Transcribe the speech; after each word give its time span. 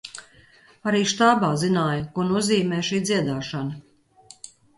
Arī 0.91 1.01
štābā 1.11 1.49
zināja, 1.63 1.99
ko 2.15 2.25
nozīmē 2.31 2.81
šī 2.89 3.03
dziedāšana. 3.11 4.43